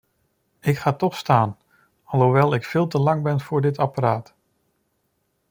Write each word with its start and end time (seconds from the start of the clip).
Ik 0.59 0.77
ga 0.77 0.93
toch 0.93 1.15
staan, 1.15 1.57
alhoewel 2.03 2.53
ik 2.53 2.63
veel 2.63 2.87
te 2.87 2.99
lang 2.99 3.23
ben 3.23 3.39
voor 3.39 3.61
dit 3.61 3.77
apparaat. 3.77 4.33